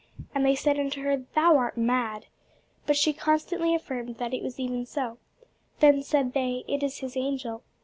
[0.33, 2.25] And they said unto her, Thou art mad.
[2.87, 5.19] But she constantly affirmed that it was even so.
[5.79, 7.61] Then said they, It is his angel.